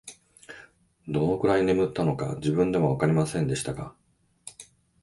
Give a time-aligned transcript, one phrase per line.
[1.07, 3.93] どのくらい眠ったのか、自分でもわかりませんでしたが、